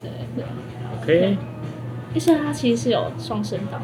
[0.00, 0.44] 对对
[1.02, 1.38] ，OK，
[2.14, 3.80] 而且它其实是有双声道，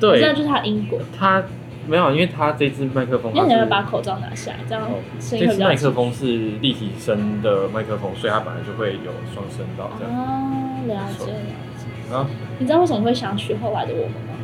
[0.00, 0.98] 对这，就是它音轨。
[1.18, 1.42] 它
[1.88, 6.26] 没有，因为它这支麦克风它那你要把口罩拿下来，这样哦声音这支麦克风是
[6.60, 10.14] 立体声的麦克风，所以它本来就会有双声道这样。
[10.14, 11.38] 哦，了解了
[11.76, 11.86] 解。
[12.10, 14.34] 然后你知道为什么会想取后来的我们吗？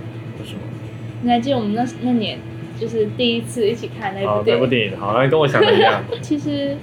[0.41, 0.61] 为什么？
[1.23, 2.39] 你还记得我们那那年
[2.79, 4.61] 就是第一次一起看那部，电影？
[4.61, 6.03] 那部电影好，那跟我想的一样。
[6.21, 6.77] 其实，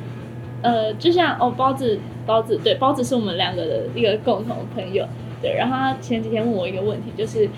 [0.62, 5.08] 呃，就像哦，包子，包子，对，包子是我们两个的一个共同朋友，
[5.42, 5.56] 对。
[5.56, 7.50] 然后他前几天问我一个问题，就是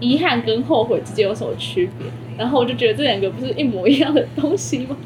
[0.00, 2.06] 遗憾跟后悔之间有什么区别？
[2.36, 4.96] 然后我就觉得这两个不是一模一样的东西吗？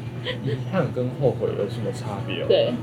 [0.43, 2.45] 遗憾跟后悔有什么差别哦？
[2.47, 2.73] 对，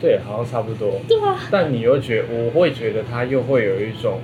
[0.00, 1.00] 对，好像差不多。
[1.06, 4.18] 对啊，但你又觉我会觉得它又会有一种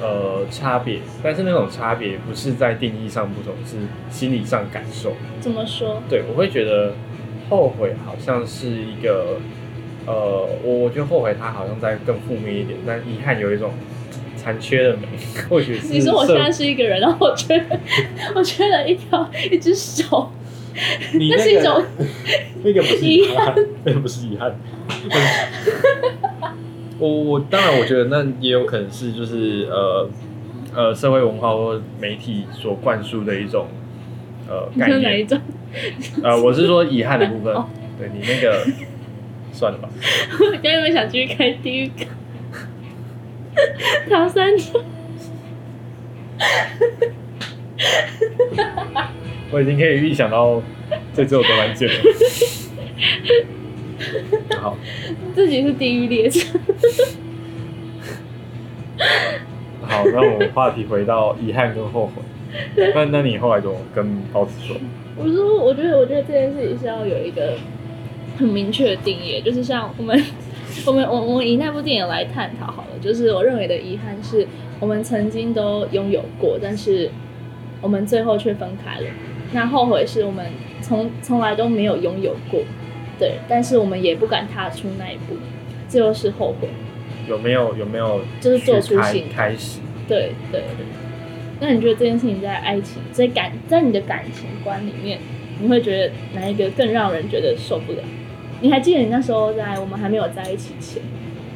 [0.00, 3.76] 呃差别，但是那种差别不是在定义上不同，是
[4.10, 5.12] 心理上感受。
[5.38, 6.02] 怎么说？
[6.08, 6.94] 对，我会觉得
[7.48, 9.38] 后悔好像是一个
[10.06, 13.72] 呃，我我觉得后悔它好像在更负面一点，但遗憾有一种
[14.36, 15.06] 残缺的美，
[15.48, 17.80] 或许是你说我现在是一个人， 然后我缺了，
[18.34, 20.30] 我缺了一条一只手，
[21.14, 21.82] 你那是一种
[22.64, 24.54] 那个不是遗遗憾，那个不是遗憾。
[26.98, 30.08] 我我当然我觉得那也有可能是就是呃
[30.74, 33.68] 呃社会文化或媒体所灌输的一种
[34.48, 35.38] 呃你概哪一种？
[36.24, 37.68] 呃，我是说遗憾的部分哦。
[37.98, 38.66] 对你那个
[39.52, 39.88] 算了吧。
[40.40, 42.06] 我刚原本想继续开地狱梗，
[44.08, 44.80] 唐三藏。
[49.50, 50.62] 我已经可以预想到
[51.14, 51.94] 这只有多难见了。
[54.60, 54.76] 好，
[55.34, 56.58] 自己是地狱列车。
[59.82, 62.22] 好，那我们话题回到遗憾跟后悔。
[62.94, 64.76] 那那你后来怎么跟包子说？
[65.16, 67.56] 我说，我觉得，我觉得这件事情是要有一个
[68.38, 70.22] 很明确的定义，就是像我们，
[70.86, 72.88] 我们，我我们以那部电影来探讨好了。
[73.02, 74.46] 就是我认为的遗憾是
[74.80, 77.10] 我们曾经都拥有过，但是
[77.80, 79.06] 我们最后却分开了。
[79.52, 80.46] 那后悔是我们
[80.80, 82.60] 从从来都没有拥有过，
[83.18, 85.34] 对，但是我们也不敢踏出那一步，
[85.88, 86.68] 这就是后悔。
[87.28, 89.80] 有没有有没有就是做出去开行开始？
[90.06, 90.62] 对对。
[91.60, 95.18] 那你觉得这件事情在爱情、在感、在你的感情观里面，
[95.60, 97.98] 你会觉得哪一个更让人觉得受不了？
[98.60, 101.02] 你还记得你那时候在我们还没有在一起前，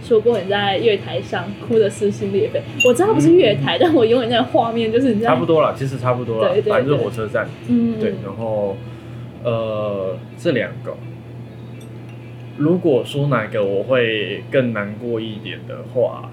[0.02, 2.60] 说过你在月台上哭的撕心裂肺。
[2.86, 7.48] 我知道不是月台，但我永远那个画面就是你在差不，多了，其实差不多了反正就是火车站。
[7.68, 8.76] 嗯，对，然后
[9.44, 10.96] 呃，这两个，
[12.56, 16.30] 如果说哪个我会更难过一点的话，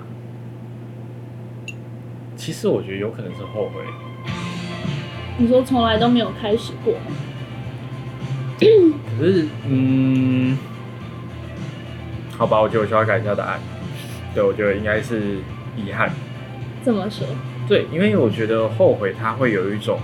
[2.50, 3.84] 其实我觉得有可能是后悔。
[5.38, 6.96] 你说从来都没有开始过？
[8.60, 10.58] 可是，嗯，
[12.36, 13.60] 好吧，我觉得我需要改一下答案。
[14.34, 15.38] 对，我觉得应该是
[15.78, 16.12] 遗憾。
[16.82, 17.28] 怎么说，
[17.68, 20.00] 对，因为我觉得后悔它会有一种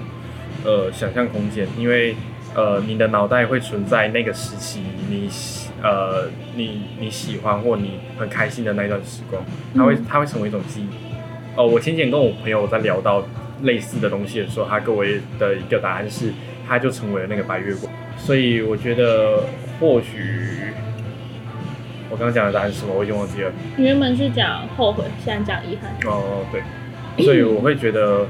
[0.64, 2.16] 呃想象空间，因为
[2.54, 9.44] 呃你的脑袋会存在那个时期你喜呃你你喜欢或你很开心的那段时光，
[9.76, 11.05] 它会嗯它会成为一种记忆。
[11.56, 13.24] 哦、我前几天跟我朋友在聊到
[13.64, 15.04] 类似的东西的时候，他给我
[15.40, 16.34] 的一个答案是，
[16.68, 17.92] 他就成为了那个白月光。
[18.18, 19.44] 所以我觉得
[19.80, 20.60] 或许
[22.10, 23.52] 我刚刚讲的答案是什么，我已经忘记了。
[23.78, 25.92] 你原本是讲后悔，现在讲遗憾。
[26.12, 26.62] 哦，对，
[27.24, 28.28] 所以我会觉得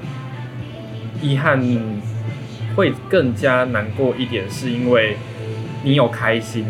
[1.21, 1.59] 遗憾
[2.75, 5.17] 会更加难过一点，是因为
[5.83, 6.65] 你有开心，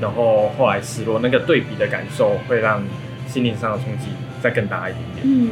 [0.00, 2.82] 然后后来失落，那个对比的感受会让
[3.26, 4.08] 心灵上的冲击
[4.40, 5.26] 再更大一点点。
[5.26, 5.50] 嗯，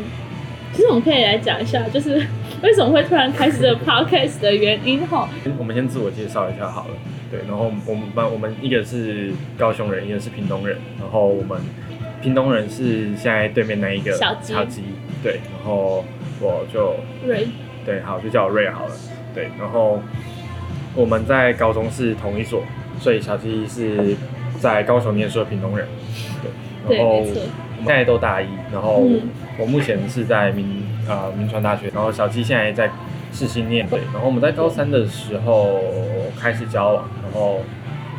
[0.73, 2.25] 其实我们可以来讲一下，就是
[2.63, 5.29] 为什么会突然开始这个 podcast 的原因哈。
[5.59, 6.95] 我们先自我介绍一下好了，
[7.31, 11.61] 对，然后我们班我们一个是高雄人，一个是屏东人，然后我们
[12.23, 14.83] 屏东人是现在对面那一个小鸡
[15.23, 16.05] 对，然后
[16.41, 16.95] 我就
[17.27, 17.47] 瑞，
[17.85, 18.95] 对，好，就叫我瑞好了。
[19.35, 20.01] 对，然后
[20.95, 22.63] 我们在高中是同一所，
[22.99, 24.17] 所以小鸡是
[24.59, 25.87] 在高雄念书的屏东人。
[26.89, 29.21] 对，然后现在都大一，然后嗯
[29.61, 32.91] 我目前是在民呃民传大学，然后小鸡现在在
[33.31, 33.87] 世新念。
[33.87, 35.81] 对，然后我们在高三的时候
[36.41, 37.61] 开始交往，然后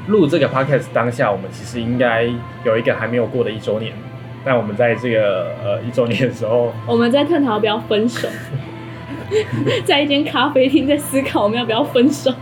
[0.07, 2.23] 录这个 podcast 当下，我们其实应该
[2.63, 3.91] 有一个还没有过的一周年。
[4.43, 8.27] 但我们在这个呃一周年的时候， 我们在探讨要不要分手，
[9.85, 12.33] 在一间咖啡厅在思考我们要不要分手。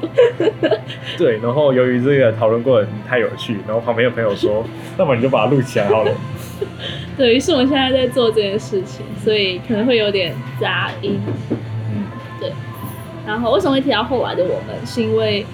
[1.17, 4.63] 对，然后由于这个讨论过程太有趣，然后旁边有朋友说，
[4.97, 6.11] 那么你就把它录起来好了。
[7.17, 11.19] 对于是我们现在在做这件事情，所以可能会有点杂音。
[11.91, 12.05] 嗯，
[12.39, 12.51] 对
[13.25, 15.45] 然后为什么会提到后来的我们，是因为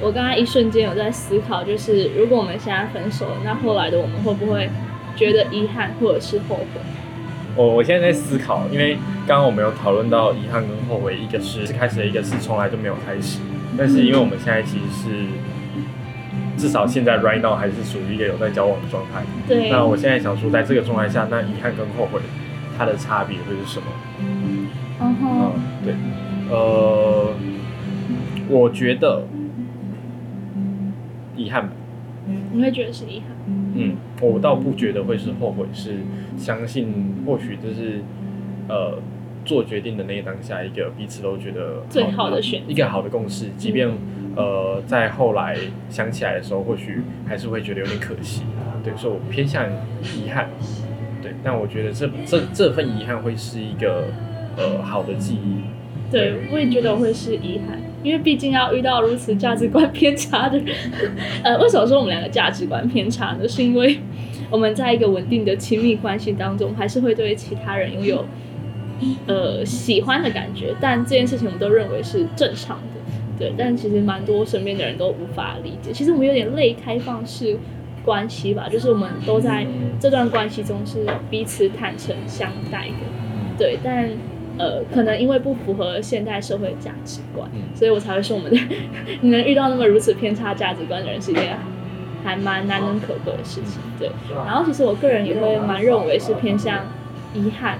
[0.00, 4.68] 我刚刚一瞬间有在思考，就是如果我们现在分手了，那后来的我们会不会
[5.16, 6.80] 觉得遗憾或者是后悔？
[7.54, 8.94] 我我现在在思考，因为
[9.26, 13.40] 刚刚我们有讨论到遗憾跟后悔，一个是开始，一个是从来就没有开始。
[13.76, 15.08] 但是因为我们现在其实是
[16.56, 19.22] 至少现在 right now 还是属于一个有在交往的状态。
[19.48, 19.70] 对。
[19.70, 22.20] 那我现在想说，在这个状态下，那遗憾跟后悔
[22.76, 23.86] 它的差别会是什么？
[25.00, 25.52] 嗯哼。
[25.84, 25.94] 对。
[26.50, 27.32] 呃，
[28.48, 29.22] 我觉得
[31.36, 31.70] 遗憾。
[32.52, 33.28] 你会觉得是遗憾？
[33.74, 35.96] 嗯，我倒不觉得会是后悔，是
[36.36, 38.00] 相信或许就是
[38.68, 38.98] 呃
[39.44, 43.88] 做决定的那一当下，一个彼此都觉得最好的选择，一个好的共识，即便
[44.36, 45.56] 呃在后来
[45.88, 48.42] 想起来的时候，或许还是会觉得有点可惜。
[48.84, 49.64] 对，所以我偏向
[50.16, 50.48] 遗憾。
[51.22, 54.08] 对，但我觉得这这这份遗憾会是一个
[54.56, 55.62] 呃好的记忆。
[56.10, 57.80] 对，我也觉得我会是遗憾。
[58.02, 60.74] 因为毕竟要遇到如此价值观偏差的人，
[61.44, 63.46] 呃，为什么说我们两个价值观偏差呢？
[63.46, 63.96] 是因为
[64.50, 68.24] 我们在一个稳定的亲密关系当中，还是会对其他人拥有
[69.26, 73.00] 呃喜欢的感觉，但这件事情我们都认为是正常的，
[73.38, 73.52] 对。
[73.56, 75.92] 但其实蛮多身边的人都无法理解。
[75.92, 77.56] 其实我们有点类开放式
[78.04, 79.66] 关系吧，就是我们都在
[80.00, 84.10] 这段关系中是彼此坦诚相待的，对，但。
[84.58, 88.60] 呃，可能因为不符合现代社会价值观，所以我才会说我们的
[89.22, 91.56] 你能遇到那么如此偏差价值观的人是一件
[92.22, 93.80] 还蛮难能可贵的事情。
[93.98, 94.10] 对，
[94.46, 96.84] 然后其实我个人也会蛮认为是偏向
[97.34, 97.78] 遗憾，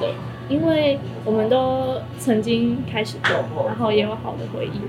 [0.00, 0.08] 对，
[0.48, 3.16] 因为我们都曾经开始
[3.54, 4.80] 过，然后也有好的回忆，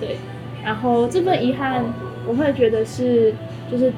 [0.00, 0.16] 对，
[0.64, 1.84] 然后这份遗憾
[2.26, 3.34] 我会觉得是
[3.70, 3.92] 就是。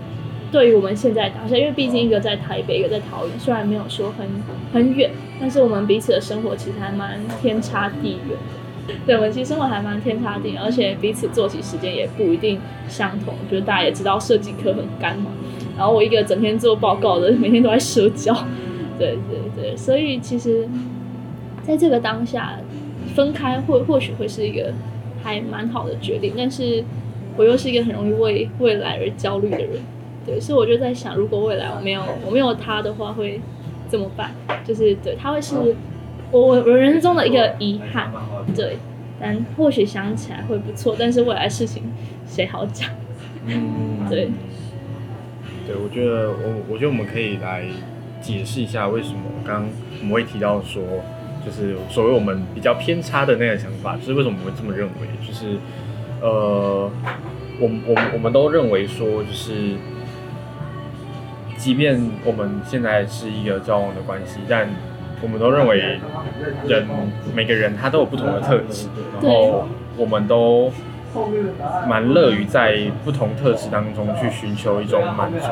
[0.50, 4.26] 对于我们现在当下，因为毕竟一个在台北，一个在桃园，虽然没有说很
[4.72, 8.94] 很远，但是我们彼此的生活其实还蛮天差地远的。
[9.04, 12.58] 对，我们其实生活还蛮天差地，而且彼此作息时间也不一定
[12.88, 13.34] 相同。
[13.50, 15.30] 就是大家也知道，设计课很干嘛，
[15.76, 18.34] 然后我一个整天做报告的，每天都在社交。
[18.98, 20.66] 对对对，所以其实
[21.68, 22.58] 在这个当下，
[23.14, 24.72] 分开或或许会是一个
[25.22, 26.32] 还蛮好的决定。
[26.34, 26.82] 但是
[27.36, 29.78] 我又是一个很容易为未来而焦虑的人。
[30.24, 33.38] 对，所以我就在想，如果未来我没有我没有他的话，会
[33.86, 34.30] 怎么办？
[34.64, 35.74] 就是对他会是我
[36.30, 38.10] 我我人生中的一个遗憾，
[38.56, 38.78] 对，
[39.20, 41.82] 但或许想起来会不错，但是未来事情
[42.26, 42.88] 谁好讲？
[43.46, 44.28] 嗯， 对，
[45.66, 47.64] 对，我觉得我我觉得我们可以来
[48.20, 50.82] 解释一下为什么刚刚我们会提到说，
[51.44, 55.08] 就是所谓我们比较偏差的那个想法，就是为什么我们会这么认为？
[55.26, 55.56] 就是
[56.20, 56.90] 呃，
[57.60, 59.74] 我我我们都认为说，就是。
[61.58, 64.68] 即便我们现在是一个交往的关系，但
[65.20, 65.98] 我们都认为
[66.68, 66.86] 人
[67.34, 68.86] 每个人他都有不同的特质，
[69.20, 70.70] 然后我们都
[71.88, 75.48] 蛮乐于在不同特质当中去寻求一种满足，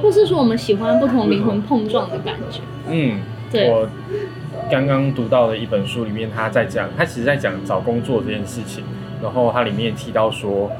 [0.00, 2.60] 或是说我们喜欢不同灵魂碰撞的感觉。
[2.88, 3.68] 嗯，对。
[3.68, 3.88] 我
[4.70, 8.84] 刚刚读到的一本书里面，他在讲，他其实在讲找工作这件事情，
[9.22, 10.70] 然后他里面提到说，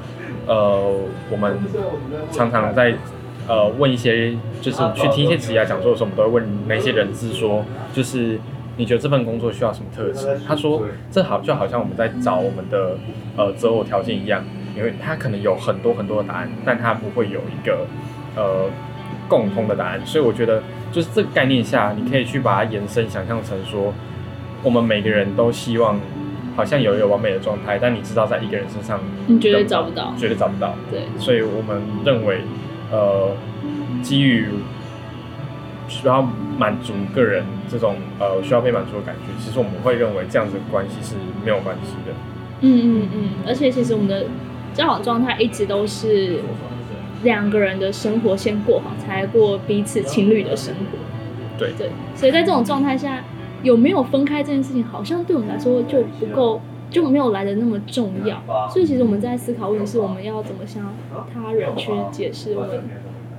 [0.46, 0.94] 呃，
[1.30, 1.58] 我们
[2.30, 2.94] 常常在。
[3.48, 8.38] 呃，问一些就是去听一些职业讲座的时候，我们都会问那些人资说，就是
[8.76, 10.38] 你觉得这份工作需要什么特质？
[10.46, 12.96] 他说，这好就好像我们在找我们的
[13.36, 14.44] 呃择偶条件一样，
[14.76, 17.86] 因为他可能有很多很多的答案，但他不会有一个
[18.36, 18.70] 呃
[19.26, 20.00] 共通的答案。
[20.06, 23.92] 所以我觉得，就是这个概念下，你可以去把它延伸想象成说，
[24.62, 26.00] 我们每个人都希望
[26.56, 30.74] 好像有一个完美的状态，但你知道在一个人身上，你绝对找不到，绝对找不到。
[30.90, 32.40] 对，所以我们认为。
[32.92, 33.30] 呃，
[34.02, 34.48] 基于
[35.86, 36.28] 需要
[36.58, 42.12] 满足个人这种呃需要被满足的感觉，其实我们会认为这样子的关系是没有关系的。
[42.62, 44.24] 嗯嗯嗯，而且其实我们的
[44.74, 46.40] 交往状态一直都是
[47.22, 50.98] 两个人的生活先过好，才过彼此情侣的生活。
[51.58, 53.24] 对对，所以在这种状态下，
[53.62, 56.60] 有没有分开这件事情，好像对我们来说就不够。
[56.90, 60.92] 就没有来的那么重要，所以其实我们在思考问题是我们要怎么向
[61.32, 62.82] 他人去解释我们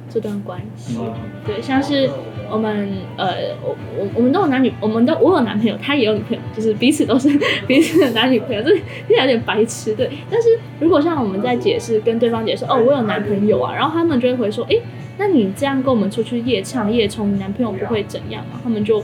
[0.09, 0.97] 这段关系。
[1.45, 2.09] 对，像是
[2.51, 7.29] 我们呃，我我我们都有男女，我们都我有男朋友，他也有女朋友，就是彼此都是
[7.65, 9.95] 彼此的男女朋友，这听起来有点白痴。
[9.95, 14.75] 对，但是如果像我们在解释跟对方解释，哦，我有男朋友啊，然后他们就会回说，哎，
[15.17, 18.59] 那你这样跟我们出去夜唱夜冲，你男朋友不会怎样吗？
[18.63, 19.03] 他们就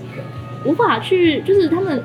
[0.66, 2.04] 无法去，就是他们。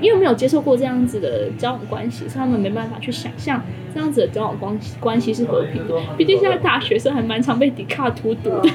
[0.00, 3.62] 因为没有接受过这样子的交往关系，所以他们没办法去想象
[3.94, 5.94] 这样子的交往关系关系是和平的。
[6.16, 8.70] 毕竟现在大学生还蛮常被迪卡荼毒的。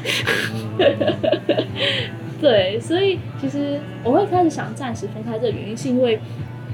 [2.42, 6.20] 对，所以其实我会开始想暂时分开，这个原因是因为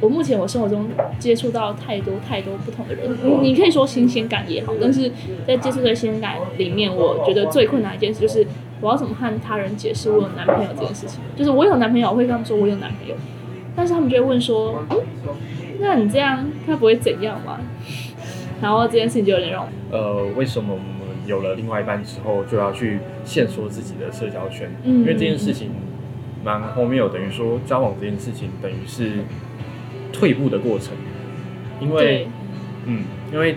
[0.02, 0.90] 我目前我生活中
[1.20, 3.08] 接触到太多太多不同的人，
[3.42, 5.12] 你可以说新鲜感也好，但是
[5.48, 8.46] 在接触的新鲜感里面，我觉得最困难一件事就是
[8.82, 11.20] 我要怎么和他人解释我有男朋友这件事情？
[11.38, 13.16] 就是我有男朋友，我会跟他们说我有男朋友，
[13.76, 14.98] 但是他们就会问说，嗯，
[15.80, 17.60] 那你这样他不会怎样吗？
[18.62, 20.86] 然后这件事情就有点让我呃，为什么我们
[21.26, 24.70] 有了另外一半之后就要去限缩自己的社交圈？
[24.84, 25.72] 嗯因为这件事情
[26.44, 29.24] 蛮荒谬，等于说交往这件事情等于是
[30.14, 30.94] 退步的过程，
[31.80, 32.28] 因为，
[32.86, 33.56] 嗯，因为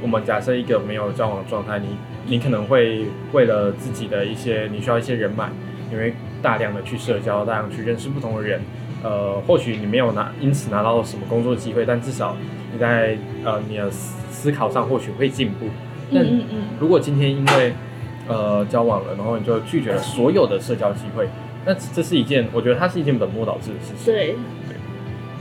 [0.00, 1.86] 我们假设一个没有交往的状态，你
[2.26, 5.48] 你可能会为了自己的一些你需要一些人脉，
[5.90, 8.60] 你会大量的去社交，大量去认识不同的人。
[9.02, 12.36] 呃，或许你没有拿因此拿到什么工作机会，但至少
[12.72, 15.66] 你在呃你的思思考上或许会进步。
[16.12, 17.72] 但嗯嗯嗯，如果今天因为
[18.26, 21.28] 呃交往了，然后你就拒绝了所有的社交机会，
[21.64, 24.12] 那这是一件我觉得它是一件本末倒置的事情。
[24.12, 24.34] 对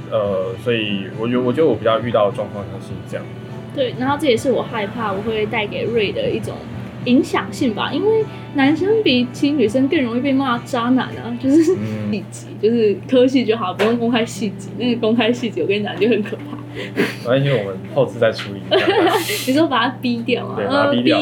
[0.10, 3.26] 呃，所以我觉得我觉得我比较遇到的状况像是这样。
[3.76, 6.56] 对，然后这也是我害怕我会带给瑞的一种
[7.08, 8.24] 影响性吧，因为
[8.56, 16.58] 男生比起女生更容易被骂渣男啊，就是嗯细节，就是科系就好，不用公开细节，那个公开细节我跟你讲就很可怕。
[17.24, 18.86] 反正因为我们后置再处理一下，
[19.48, 20.56] 你说把他逼掉啊？
[20.58, 21.18] 对，把它逼掉，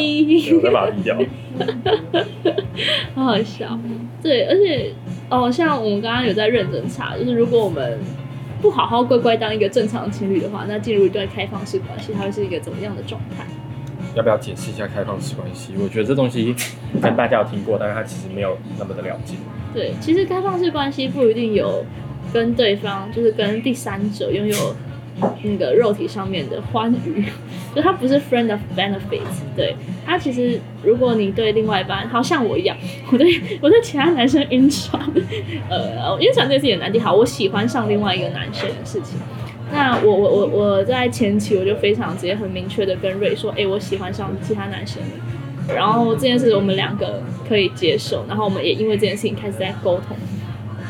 [0.72, 1.18] 把他逼掉。
[3.16, 3.80] 好好笑。
[4.22, 4.92] 对，而且
[5.30, 7.98] 哦，像我们刚刚有在认真查，就是如果我们
[8.62, 13.46] 不好好乖乖当一个正常情侣的话，那进入一段开放式关系，它会是一个怎么样的状态？
[14.16, 15.74] 要不要解释一下开放式关系？
[15.78, 16.56] 我觉得这东西
[17.02, 19.36] 跟大家有听过，但是他其实没有那么的了解。
[19.74, 21.86] 对，其实开放式关系不一定有
[22.34, 24.76] 跟对方，就是跟第三者拥有
[25.44, 27.26] 那个肉体上面的欢愉，
[27.76, 29.44] 就他不是 friend of benefits。
[29.56, 32.78] 对，他其实如果你对另外一半，好像我一样，
[33.12, 35.02] 我对我对其他男生晕船，
[35.70, 37.02] 呃，晕船这件事情很难听。
[37.02, 39.20] 好，我喜欢上另外一个男生的事情。
[39.72, 45.74] 那我我我我在前期我就非常直接很明确的跟瑞说，哎、我喜欢上其他男生了。
[45.76, 50.16] 然后这件事我们两个可以接受，然后我们也因为这件事情开始在沟通。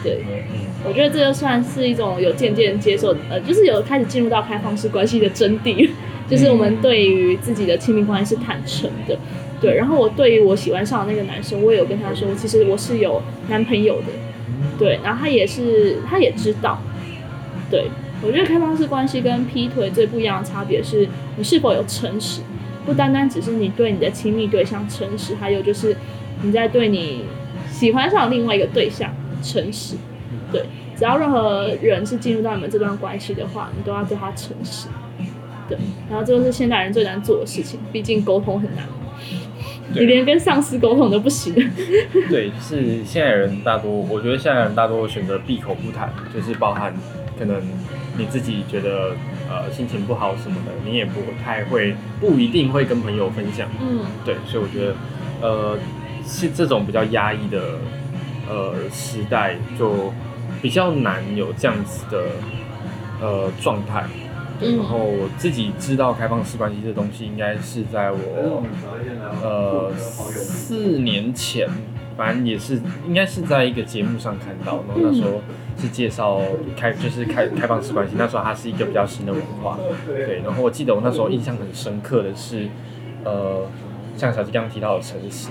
[0.03, 5.89] 对，嗯，我觉得这就算是一种有渐渐接受，呃，就是有开始进入到开放式关系的真谛，
[6.29, 9.17] 就是我们对于自己的亲密关系是坦诚的。
[9.61, 14.07] 对，然后我对于我喜欢上的那个男生，我也有跟他说，其实我是有男朋友的。
[14.77, 16.77] 对，然后他也是，他也知道。
[17.71, 17.85] 对，
[18.25, 22.41] 我觉得开放式关系跟劈腿最不一样的差别是，你是否有诚实，
[22.85, 25.95] 不单单只是你对你的亲密对象诚实，还有就是
[26.41, 27.25] 你在对你
[27.69, 29.13] 喜欢上另外一个对象
[29.43, 29.95] 诚实。
[30.51, 30.63] 对，
[30.97, 34.87] 只要任何人是进入到你们这段关系的话，你都要对他诚实。
[35.67, 35.77] 对，
[36.09, 38.85] 然后这个是现代人最难做的事情，毕竟沟通很难。
[39.93, 41.53] 你连跟上司沟通都不行。
[42.29, 46.93] 对，就是现在人大多，我觉得现在人大多选择闭口不谈，就是包含
[47.37, 47.61] 可能
[48.17, 49.15] 你自己觉得
[49.49, 53.67] 呃心情不好什么的，你也不太会，不一定会跟朋友分享。
[53.81, 54.95] 嗯，对，所以我觉得，
[55.41, 55.77] 呃，
[56.25, 57.79] 是这种比较压抑的
[58.49, 60.13] 呃时代，就
[60.61, 62.23] 比较难有这样子的
[63.21, 64.03] 呃状态。
[64.61, 68.63] 嗯然后我自己知道开放式关系这东西，应该是在我
[69.43, 71.67] 呃四年前，
[72.17, 75.41] 反正也是应该是在一个节目上看到，然后那时候
[75.77, 76.41] 是介绍
[76.77, 82.67] 开就是开开放式关系，那时候它是一个比较新的文化，对，然后我记得我那时候印象很深刻的是，
[83.23, 83.67] 呃，
[84.15, 85.49] 像小鸡刚刚提到的诚实，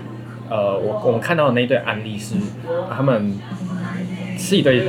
[0.48, 2.34] 呃，我我们看到的那一对案例是
[2.90, 3.38] 他们
[4.38, 4.82] 是一对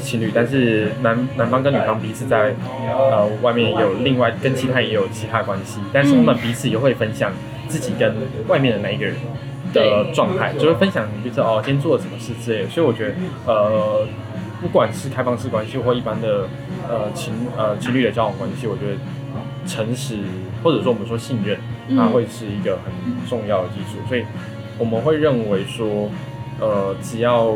[0.00, 2.54] 情侣，但是男男方跟女方彼此在
[2.88, 7.32] 呃外面有另外跟其他也有其他关系，但是他们彼此也会分享
[7.68, 8.14] 自己跟
[8.48, 9.14] 外面的那一个人
[9.72, 13.14] 的状态，就是分享就是哦今天做了什么事之类的，所以我觉得
[13.46, 14.06] 呃
[14.60, 16.48] 不管是开放式关系或一般的
[16.88, 18.96] 呃情呃情侣的交往关系，我觉得
[19.66, 20.18] 诚实
[20.62, 21.56] 或者说我们说信任，
[21.96, 22.92] 它嗯会是一个很
[23.28, 24.24] 重要的基础，所以
[24.78, 26.10] 我们会认为说，
[26.60, 27.54] 呃，只要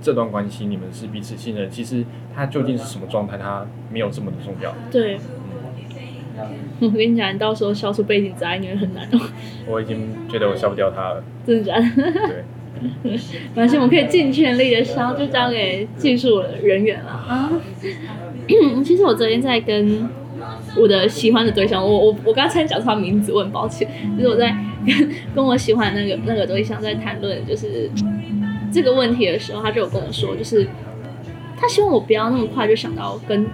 [0.00, 4.74] 这段关系你们是彼此信任，其实它究竟是什么状态，它没有这么的重要。
[4.90, 5.18] 对。
[6.80, 9.20] 我跟你讲，你到时候消除背景杂音，你会很难哦，
[9.66, 11.84] 我已经觉得我消不掉它了，真的假的？
[12.28, 12.44] 对，
[13.04, 13.18] 没
[13.54, 17.52] 关系，我们可以尽全力的消，就交给技术人员了啊。
[18.84, 20.08] 其实我昨天在跟
[20.76, 23.88] 我的喜欢的对象，我我我刚才讲错他名字，我很抱歉。
[24.16, 27.88] 就是我在跟跟我喜欢的那个那个对象在谈论就是
[28.72, 30.66] 这个问题的时候，他就有跟我说，就是
[31.56, 33.46] 他希望我不要那么快就想到跟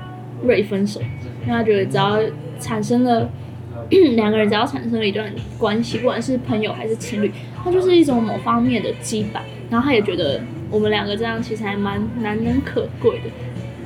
[0.43, 1.01] 瑞分手，
[1.47, 2.19] 因为他觉得只要
[2.59, 3.29] 产生了
[4.17, 7.31] 两个人只要产生了一段关系，不管是朋友还是情侣，
[7.63, 9.41] 它就是一种某方面的羁绊。
[9.71, 13.25] 然后他也觉得我们两个这样其实还蛮难能可贵的。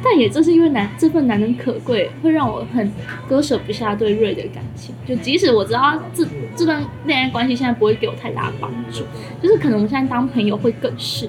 [0.05, 2.91] 但也正是因为难这份难能可贵，会让我很
[3.29, 4.93] 割舍不下对瑞的感情。
[5.07, 6.27] 就即使我知道这
[6.57, 9.05] 这段恋爱关系现在不会给我太大的帮助，
[9.41, 11.29] 就是可能我们现在当朋友会更是。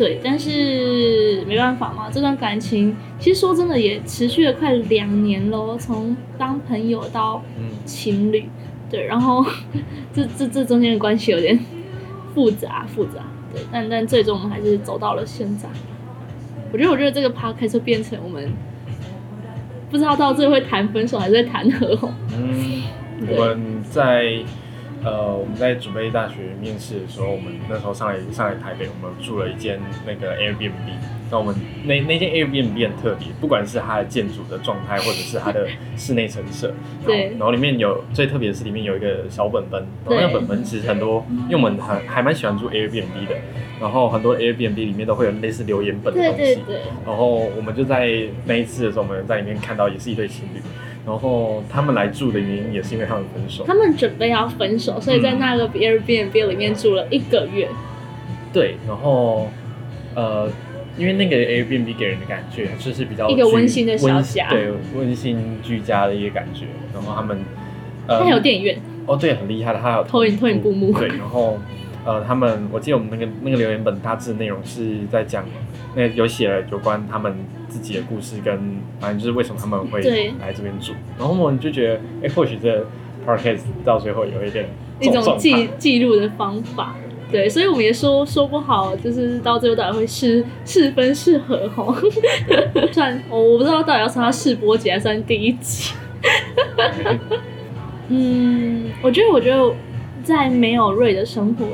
[0.00, 7.42] 对，但是没办法嘛，这段感情其实说真的也持续了快两年喽，从当朋友到
[7.84, 8.48] 情侣，
[8.88, 9.44] 对，然后
[10.10, 11.58] 这这这中间的关系有点
[12.34, 13.20] 复杂复杂，
[13.52, 15.68] 对，但但最终我们还是走到了现在。
[16.72, 18.50] 我觉得我觉得这个 p c a s 变成我们
[19.90, 22.10] 不知道到最后会谈分手还是在谈和好。
[22.34, 22.82] 嗯，
[23.36, 24.42] 我们在。
[25.02, 30.72] 呃，我们在准备大学面试的时候，我们那时候上来上来台北，我们住了一间那个 Airbnb。
[31.32, 31.54] 那我们
[31.84, 36.74] 那那间 Airbnb 很特别，不管是它的建筑的状态，或者是它的室内陈设，
[37.06, 37.28] 对。
[37.38, 43.36] 然后里面有最特别的是里面有一个小本本，然后那本本其实很多，因为我们还还蛮喜欢住 Airbnb 的，
[43.80, 46.36] 然后很多 Airbnb 里面都会有类似留言本的东西。
[46.36, 46.80] 对对对。
[47.06, 48.10] 然后我们就在
[48.44, 50.60] 那一次的时候，我们在里面看到也是一对情侣。
[51.06, 53.64] 然后他们来住的原因也是因为他们分手。
[53.66, 57.68] 他们准备要分手，所以在那个 Airbnb 里面住了一个月。
[58.52, 59.48] 对，然后
[60.14, 60.50] 呃，
[60.98, 66.66] 因为那个 Airbnb 给人的感觉就是比较一个温馨的小家，对，温馨居家的一个感觉。
[66.92, 67.38] 然后他们
[68.06, 70.92] 呃，还有电影院哦，对，很厉害的，他有投影投影布幕。
[70.98, 71.58] 对，然后
[72.04, 75.44] 呃，他们我记得我们那个那个留言本大致内容是在讲，
[75.94, 77.34] 那有写了有关他们。
[77.70, 78.58] 自己的故事跟
[78.98, 80.00] 反正就是为什么他们会
[80.40, 82.84] 来这边住，然后我们就觉得，哎，或许这
[83.24, 86.96] podcast 到最后有一点一种记记录的方法，
[87.30, 91.94] 对，所以我们也说说不好，就是到最后到底会是是分是合哈，
[92.90, 95.94] 算我我不知道到底要算它试播集还是算第一集，
[98.10, 99.72] 嗯，我觉得我觉得
[100.30, 101.66] 在没有瑞的生活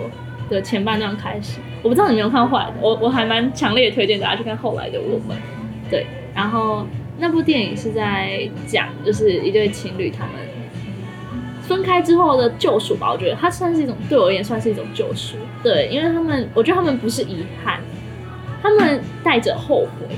[0.48, 5.36] 的前半段开始，我不知道你有没有看后来的，我我还蛮强烈推荐大家去看后来的我们。
[5.90, 6.86] 对，然后
[7.18, 10.32] 那部电影是在讲，就是一对情侣他们
[11.62, 13.12] 分开之后的救赎吧。
[13.12, 15.36] 我觉得它算是一种对我而言算是一种救赎。
[15.62, 17.80] 对，因为他们，我觉得他们不是遗憾，
[18.62, 20.16] 他们带着后悔，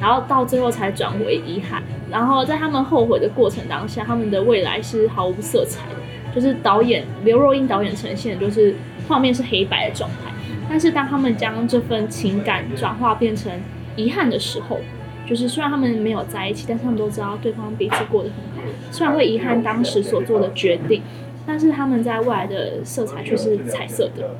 [0.00, 1.82] 然后到最后才转为遗憾。
[2.10, 5.96] 然后在他们后悔的过程当下，他们的未来是毫无色彩的。
[6.34, 8.74] 就是导演刘若英导演呈现，就是
[9.08, 10.30] 画面是黑白的状态。
[10.68, 13.52] 但是当他们将这份情感转化变成
[13.96, 14.78] 遗憾的时候，
[15.26, 18.70] 就是虽然他们没有在一起，但是他们都知道对方彼此过得很好。
[18.90, 21.02] 虽然会遗憾当时所做的决定，
[21.46, 24.36] 但是他们在未来的色彩却是彩色的。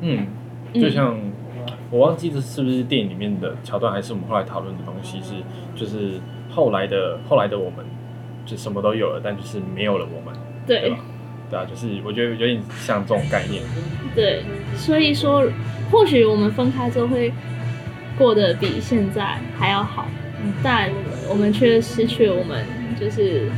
[0.00, 0.26] 嗯，
[0.74, 1.18] 就像
[1.90, 5.34] 我忘记这是不是电影里面的桥段，还是我们后来讨论的东西是，
[5.74, 7.84] 就是后来的后来的我们
[8.44, 10.98] 就什么都有了，但就是没有了我们，对吧？
[11.50, 13.62] 对啊，就是我觉得有点像这种概念。
[14.14, 14.42] 对，
[14.76, 15.44] 所以说
[15.90, 17.32] 或许我们分开之后会
[18.18, 20.06] 过得比现在还要好。
[20.62, 20.90] 但
[21.28, 22.64] 我们却失去了我们，
[23.00, 23.50] 就是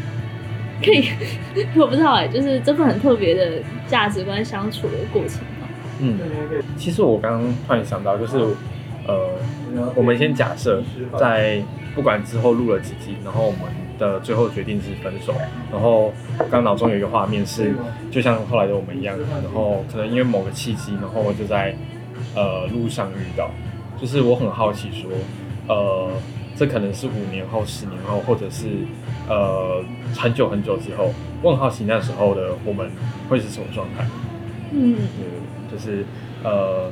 [0.82, 1.08] 可以，
[1.76, 5.40] 我不知道哎，就是这份很特别的价值观相处的过程
[6.00, 6.18] 嗯，
[6.78, 8.38] 其实我刚刚突然想到，就是
[9.06, 9.28] 呃，
[9.96, 10.82] 我们先假设
[11.18, 11.60] 在
[11.94, 13.60] 不管之后录了几集，然后我们
[13.98, 15.34] 的最后决定是分手，
[15.72, 16.12] 然后
[16.50, 17.74] 刚脑中有一个画面是，
[18.10, 21.74] 就像后来的我们一样，然后可能因为某个契机，然后我就在
[22.34, 23.50] 呃路上遇到，
[24.00, 25.10] 就是我很好奇说，
[25.68, 26.10] 呃。
[26.58, 28.66] 这可能是五年后、十年后，或者是
[29.28, 29.80] 呃
[30.16, 31.14] 很久很久之后。
[31.40, 32.90] 我很好奇那时候的我们
[33.28, 34.04] 会是什么状态？
[34.72, 34.96] 嗯，
[35.70, 36.04] 就是
[36.42, 36.90] 呃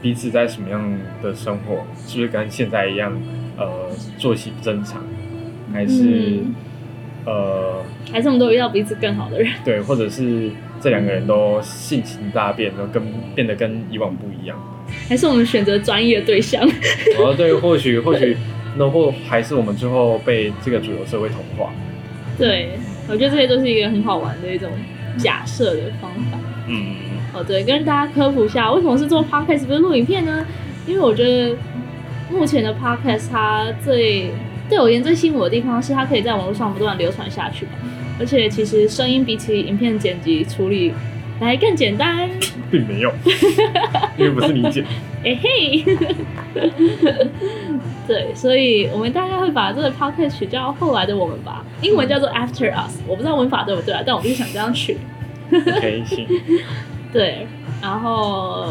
[0.00, 1.84] 彼此在什么样的生活？
[2.06, 3.12] 是不是跟现在一样？
[3.56, 5.02] 呃，作息不正常，
[5.72, 6.40] 还是
[7.26, 9.52] 呃还是我们都遇到彼此更好的人？
[9.64, 13.02] 对，或者是这两个人都性情大变，都跟
[13.34, 14.58] 变得跟以往不一样？
[15.08, 16.62] 还是我们选择专业对象？
[17.18, 18.36] 哦，对，或许或许，
[18.76, 21.72] 那或还是我们最后被这个主流社会同化。
[22.36, 22.70] 对，
[23.08, 24.68] 我觉得这些都是一个很好玩的一种
[25.16, 26.38] 假设的方法。
[26.66, 26.94] 嗯，
[27.34, 30.44] 哦，对，跟大家科普一下，为什么是做 podcast 不是录影片呢？
[30.86, 31.54] 因为我觉得
[32.30, 34.32] 目前的 podcast 它最
[34.70, 37.66] 对我而言最吸引我的地方是它可以在网络上不断流传下去，
[38.18, 40.94] 而且其实声音比起影片剪辑处理。
[41.40, 42.28] 来更简单，
[42.70, 43.10] 并没有，
[44.18, 44.84] 因为不是你剪。
[45.24, 45.82] 哎嘿，
[48.06, 54.98] 对，所以我们大概会把这个 podcast 取叫后来的我们吧，英文叫做 After Us，我不知道文法对不对啊，但我就是想这样取。
[55.50, 56.26] OK，行。
[57.10, 57.46] 对，
[57.80, 58.66] 然后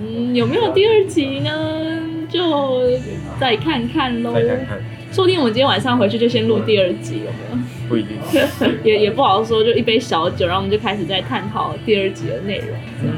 [0.00, 2.00] 嗯，有没有第二集呢？
[2.30, 2.98] 就
[3.38, 4.32] 再看看喽。
[4.32, 4.78] 再看看。
[5.16, 7.58] 说不定我们今天晚上回去就先录第二集，有没有？
[7.88, 8.18] 不一定，
[8.84, 9.64] 也也不好说。
[9.64, 12.68] 就一杯小酒，然后我们就开始在探讨第二集的内容。
[13.02, 13.08] 嗯，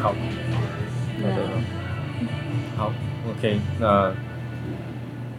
[0.00, 1.36] 好，好的，
[2.74, 2.92] 好
[3.28, 3.58] ，OK。
[3.78, 4.10] 那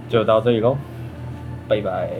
[0.08, 0.78] 就到这里喽，
[1.68, 2.12] 拜拜。